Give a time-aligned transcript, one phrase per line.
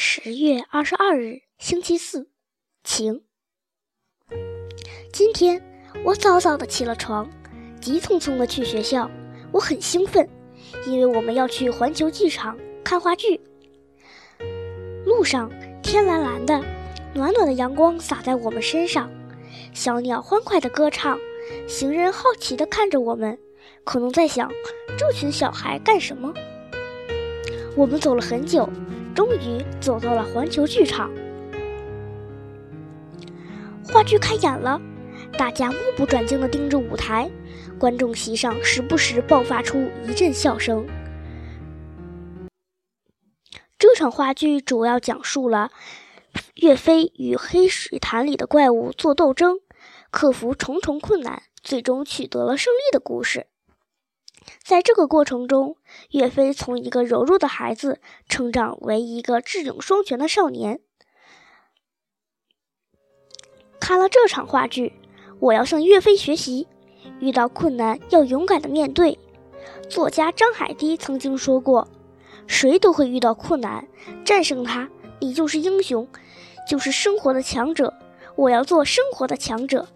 [0.00, 2.28] 十月二十二日，星期四，
[2.84, 3.24] 晴。
[5.12, 5.60] 今天
[6.04, 7.28] 我早早的起了床，
[7.80, 9.10] 急匆匆的去学校。
[9.50, 10.30] 我很兴奋，
[10.86, 13.40] 因为我们要去环球剧场看话剧。
[15.04, 15.50] 路上
[15.82, 16.64] 天蓝蓝的，
[17.12, 19.10] 暖暖的阳光洒在我们身上，
[19.74, 21.18] 小鸟欢快的歌唱，
[21.66, 23.36] 行人好奇的看着我们，
[23.82, 24.48] 可能在想
[24.96, 26.32] 这群小孩干什么。
[27.74, 28.70] 我们走了很久。
[29.18, 31.10] 终于走到了环球剧场，
[33.82, 34.80] 话剧开演了，
[35.36, 37.28] 大家目不转睛地盯着舞台，
[37.80, 40.86] 观众席上时不时爆发出一阵笑声。
[43.76, 45.72] 这场话剧主要讲述了
[46.54, 49.58] 岳飞与黑水潭里的怪物做斗争，
[50.12, 53.48] 克服重重困难，最终取得了胜利的故事。
[54.62, 55.76] 在这个过程中，
[56.10, 60.80] 岳飞从一个柔弱的孩子成长为一个智勇双全的少年。
[63.80, 64.92] 看了这场话剧，
[65.40, 66.66] 我要向岳飞学习，
[67.20, 69.18] 遇到困难要勇敢的面对。
[69.88, 71.88] 作家张海堤曾经说过
[72.46, 73.88] ：“谁都会遇到困难，
[74.24, 74.88] 战胜它，
[75.20, 76.06] 你就是英雄，
[76.68, 77.94] 就是生活的强者。”
[78.36, 79.88] 我要做生活的强者。